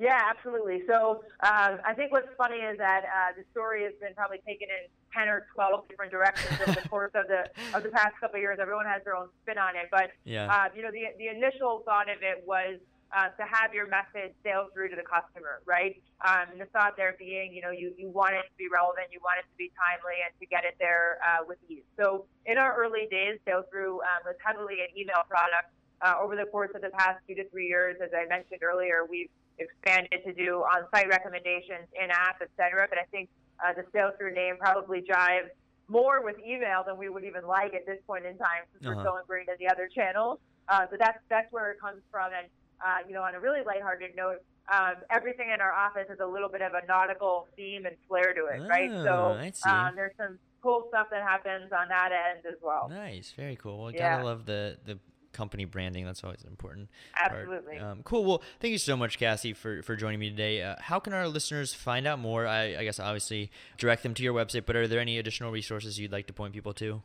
Yeah, 0.00 0.18
absolutely. 0.32 0.82
So 0.88 1.20
uh, 1.40 1.76
I 1.84 1.92
think 1.92 2.10
what's 2.10 2.32
funny 2.38 2.56
is 2.56 2.78
that 2.78 3.04
uh, 3.04 3.36
the 3.36 3.44
story 3.52 3.84
has 3.84 3.92
been 4.00 4.14
probably 4.14 4.40
taken 4.48 4.68
in 4.72 4.88
ten 5.12 5.28
or 5.28 5.46
twelve 5.54 5.86
different 5.88 6.10
directions 6.10 6.56
over 6.56 6.80
the 6.80 6.88
course 6.94 7.12
of 7.14 7.28
the 7.28 7.44
of 7.76 7.84
the 7.84 7.90
past 7.90 8.16
couple 8.18 8.36
of 8.36 8.40
years. 8.40 8.58
Everyone 8.58 8.86
has 8.86 9.04
their 9.04 9.14
own 9.14 9.28
spin 9.42 9.58
on 9.58 9.76
it, 9.76 9.92
but 9.92 10.08
yeah. 10.24 10.48
uh, 10.48 10.72
you 10.74 10.80
know, 10.80 10.90
the 10.90 11.12
the 11.20 11.28
initial 11.28 11.82
thought 11.84 12.08
of 12.08 12.24
it 12.24 12.42
was 12.48 12.80
uh, 13.12 13.28
to 13.36 13.44
have 13.44 13.74
your 13.74 13.86
message 13.88 14.32
sail 14.42 14.68
through 14.72 14.88
to 14.88 14.96
the 14.96 15.04
customer, 15.04 15.60
right? 15.66 16.00
Um, 16.24 16.58
the 16.58 16.66
thought 16.70 16.96
there 16.96 17.16
being, 17.18 17.52
you 17.52 17.60
know, 17.60 17.70
you, 17.74 17.92
you 17.98 18.08
want 18.08 18.34
it 18.34 18.46
to 18.46 18.56
be 18.56 18.68
relevant, 18.70 19.10
you 19.10 19.18
want 19.18 19.42
it 19.42 19.50
to 19.50 19.56
be 19.58 19.72
timely, 19.74 20.22
and 20.22 20.30
to 20.38 20.46
get 20.46 20.62
it 20.62 20.78
there 20.78 21.18
uh, 21.26 21.42
with 21.42 21.58
ease. 21.68 21.82
So 21.98 22.26
in 22.46 22.56
our 22.56 22.76
early 22.78 23.10
days, 23.10 23.42
Sailthru 23.42 23.98
um, 23.98 24.20
was 24.22 24.38
heavily 24.44 24.86
an 24.86 24.94
email 24.94 25.26
product. 25.26 25.74
Uh, 26.02 26.14
over 26.22 26.34
the 26.34 26.46
course 26.46 26.70
of 26.74 26.80
the 26.80 26.90
past 26.90 27.18
two 27.28 27.34
to 27.34 27.48
three 27.50 27.66
years, 27.66 27.96
as 28.02 28.10
I 28.14 28.26
mentioned 28.26 28.62
earlier, 28.62 29.06
we've 29.08 29.28
expanded 29.58 30.24
to 30.24 30.32
do 30.32 30.64
on-site 30.64 31.08
recommendations, 31.08 31.86
in-app, 31.92 32.40
et 32.40 32.48
cetera. 32.56 32.86
But 32.88 32.98
I 32.98 33.04
think 33.10 33.28
uh, 33.62 33.74
the 33.74 33.84
Sailthru 33.92 34.34
name 34.34 34.56
probably 34.58 35.02
jives 35.02 35.50
more 35.88 36.24
with 36.24 36.36
email 36.46 36.82
than 36.86 36.96
we 36.96 37.08
would 37.08 37.24
even 37.24 37.46
like 37.46 37.74
at 37.74 37.84
this 37.84 37.98
point 38.06 38.24
in 38.24 38.38
time 38.38 38.62
since 38.72 38.86
uh-huh. 38.86 38.94
we're 38.96 39.04
so 39.04 39.16
ingrained 39.18 39.48
in 39.48 39.56
the 39.58 39.70
other 39.70 39.88
channels. 39.88 40.38
Uh, 40.68 40.86
so 40.90 40.96
that's 40.98 41.18
that's 41.28 41.52
where 41.52 41.72
it 41.72 41.80
comes 41.80 42.00
from. 42.10 42.30
And 42.32 42.46
uh, 42.80 43.06
you 43.06 43.12
know, 43.12 43.22
on 43.22 43.34
a 43.34 43.40
really 43.40 43.60
lighthearted 43.66 44.16
note, 44.16 44.38
um, 44.72 44.94
everything 45.10 45.50
in 45.52 45.60
our 45.60 45.72
office 45.72 46.06
has 46.08 46.20
a 46.20 46.26
little 46.26 46.48
bit 46.48 46.62
of 46.62 46.72
a 46.72 46.86
nautical 46.86 47.48
theme 47.56 47.84
and 47.86 47.96
flair 48.08 48.32
to 48.32 48.46
it, 48.46 48.60
oh, 48.62 48.68
right? 48.68 48.90
So 48.90 49.36
um, 49.68 49.96
there's 49.96 50.14
some 50.16 50.38
cool 50.62 50.84
stuff 50.88 51.08
that 51.10 51.22
happens 51.22 51.72
on 51.72 51.88
that 51.88 52.10
end 52.12 52.46
as 52.46 52.58
well. 52.62 52.88
Nice, 52.88 53.34
very 53.36 53.56
cool. 53.56 53.82
Well, 53.82 53.92
yeah. 53.92 54.16
gotta 54.16 54.24
love 54.24 54.46
the 54.46 54.78
the 54.86 54.98
company 55.32 55.64
branding. 55.64 56.04
That's 56.04 56.24
always 56.24 56.44
important. 56.44 56.88
Absolutely. 57.16 57.78
Um, 57.78 58.02
cool. 58.04 58.24
Well, 58.24 58.42
thank 58.60 58.72
you 58.72 58.78
so 58.78 58.96
much, 58.96 59.18
Cassie, 59.18 59.52
for, 59.52 59.82
for 59.82 59.96
joining 59.96 60.20
me 60.20 60.30
today. 60.30 60.62
Uh, 60.62 60.76
how 60.78 60.98
can 60.98 61.12
our 61.12 61.28
listeners 61.28 61.72
find 61.74 62.06
out 62.06 62.18
more? 62.18 62.46
I, 62.46 62.76
I, 62.76 62.84
guess 62.84 62.98
obviously 62.98 63.50
direct 63.78 64.02
them 64.02 64.14
to 64.14 64.22
your 64.22 64.34
website, 64.34 64.66
but 64.66 64.76
are 64.76 64.88
there 64.88 65.00
any 65.00 65.18
additional 65.18 65.50
resources 65.50 65.98
you'd 65.98 66.12
like 66.12 66.26
to 66.26 66.32
point 66.32 66.52
people 66.52 66.72
to? 66.74 67.02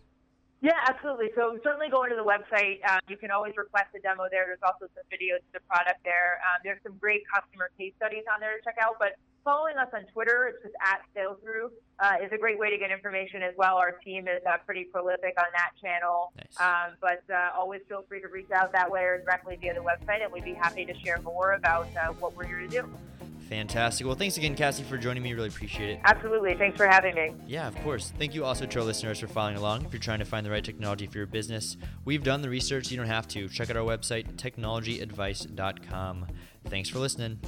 Yeah, 0.62 0.82
absolutely. 0.88 1.29
So 1.36 1.60
certainly 1.63 1.89
go 1.89 2.03
into 2.03 2.15
the 2.15 2.25
website. 2.25 2.82
Um, 2.89 3.00
you 3.08 3.17
can 3.17 3.29
always 3.29 3.53
request 3.58 3.94
a 3.96 4.00
demo 4.00 4.25
there. 4.32 4.46
There's 4.48 4.65
also 4.65 4.89
some 4.96 5.05
videos 5.13 5.46
of 5.46 5.53
the 5.53 5.60
product 5.70 6.01
there. 6.03 6.41
Um, 6.41 6.62
there's 6.63 6.82
some 6.82 6.98
great 6.98 7.22
customer 7.29 7.70
case 7.77 7.94
studies 7.98 8.24
on 8.34 8.39
there 8.39 8.58
to 8.58 8.63
check 8.63 8.82
out. 8.82 8.98
But 8.98 9.20
following 9.46 9.78
us 9.78 9.88
on 9.94 10.04
Twitter, 10.12 10.52
it's 10.52 10.62
just 10.64 10.75
at 10.82 11.02
Sailthru, 11.16 11.70
uh, 12.00 12.25
is 12.25 12.32
a 12.34 12.38
great 12.38 12.60
way 12.60 12.72
to 12.72 12.78
get 12.78 12.92
information 12.92 13.42
as 13.44 13.54
well. 13.58 13.78
Our 13.78 13.92
team 14.04 14.28
is 14.28 14.42
uh, 14.46 14.58
pretty 14.66 14.86
prolific 14.86 15.36
on 15.38 15.46
that 15.54 15.72
channel. 15.82 16.34
Nice. 16.36 16.60
Um, 16.60 16.98
but 17.00 17.24
uh, 17.34 17.52
always 17.58 17.82
feel 17.88 18.04
free 18.10 18.20
to 18.22 18.28
reach 18.28 18.52
out 18.52 18.74
that 18.74 18.92
way 18.92 19.04
or 19.04 19.22
directly 19.22 19.56
via 19.62 19.75
the 19.75 19.80
website, 19.80 20.24
and 20.24 20.34
we'd 20.34 20.44
be 20.44 20.56
happy 20.56 20.84
to 20.86 20.94
share 21.00 21.22
more 21.22 21.54
about 21.54 21.88
uh, 21.96 22.12
what 22.14 22.36
we're 22.36 22.46
here 22.46 22.60
to 22.60 22.68
do. 22.68 22.90
Fantastic. 23.48 24.08
Well, 24.08 24.16
thanks 24.16 24.38
again, 24.38 24.56
Cassie, 24.56 24.84
for 24.84 24.98
joining 24.98 25.22
me. 25.22 25.34
Really 25.34 25.50
appreciate 25.50 25.92
it. 25.92 26.00
Absolutely. 26.04 26.56
Thanks 26.56 26.75
for 26.75 26.88
having 26.88 27.14
me. 27.14 27.32
Yeah, 27.46 27.68
of 27.68 27.75
course. 27.84 28.12
Thank 28.18 28.34
you 28.34 28.44
also 28.44 28.66
to 28.66 28.80
our 28.80 28.86
listeners 28.86 29.20
for 29.20 29.28
following 29.28 29.56
along. 29.56 29.86
If 29.86 29.94
you're 29.94 30.00
trying 30.00 30.18
to 30.18 30.25
find 30.25 30.44
the 30.44 30.50
right 30.50 30.64
technology 30.64 31.06
for 31.06 31.20
your 31.20 31.28
business, 31.28 31.78
we've 32.06 32.24
done 32.24 32.42
the 32.42 32.50
research. 32.50 32.90
You 32.90 32.98
don't 32.98 33.06
have 33.06 33.28
to. 33.30 33.48
Check 33.48 33.70
out 33.70 33.78
our 33.78 33.84
website, 33.84 34.34
technologyadvice.com. 34.38 36.25
Thanks 36.66 36.90
for 36.90 36.98
listening. 36.98 37.40